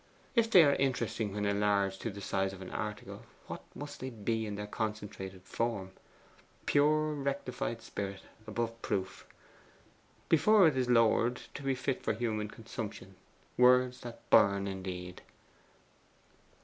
'If 0.33 0.49
they 0.49 0.63
are 0.63 0.73
interesting 0.77 1.31
when 1.31 1.45
enlarged 1.45 2.01
to 2.01 2.09
the 2.09 2.21
size 2.21 2.53
of 2.53 2.61
an 2.63 2.71
article, 2.71 3.21
what 3.45 3.63
must 3.75 3.99
they 3.99 4.09
be 4.09 4.47
in 4.47 4.55
their 4.55 4.65
concentrated 4.65 5.43
form? 5.43 5.91
Pure 6.65 7.13
rectified 7.13 7.83
spirit, 7.83 8.21
above 8.47 8.81
proof; 8.81 9.27
before 10.27 10.67
it 10.67 10.75
is 10.75 10.89
lowered 10.89 11.41
to 11.53 11.61
be 11.61 11.75
fit 11.75 12.01
for 12.01 12.13
human 12.13 12.47
consumption: 12.47 13.15
"words 13.57 14.01
that 14.01 14.27
burn" 14.31 14.65
indeed. 14.65 15.21